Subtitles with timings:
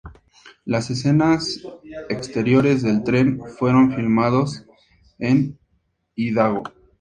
[0.65, 1.61] Las escenas
[2.09, 4.65] exteriores del tren fueron filmados
[5.19, 5.59] en
[6.15, 6.63] Idaho.